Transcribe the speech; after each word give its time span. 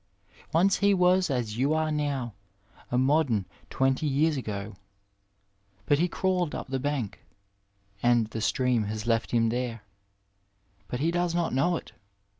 Once 0.51 0.77
he 0.77 0.95
was 0.95 1.29
as 1.29 1.59
you 1.59 1.75
are 1.75 1.91
now, 1.91 2.33
a 2.89 2.97
modem, 2.97 3.45
twenty 3.69 4.07
years 4.07 4.35
ago; 4.35 4.75
but 5.85 5.99
he 5.99 6.07
crawled 6.07 6.55
up 6.55 6.67
the 6.69 6.79
bank, 6.79 7.23
and 8.01 8.25
the 8.31 8.41
stream 8.41 8.85
has 8.85 9.05
left 9.05 9.29
him 9.29 9.49
there, 9.49 9.83
but 10.87 11.01
he 11.01 11.11
does 11.11 11.35
not 11.35 11.53
know 11.53 11.75
it. 11.75 11.91